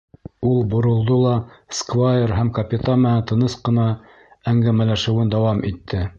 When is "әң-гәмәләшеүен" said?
4.55-5.33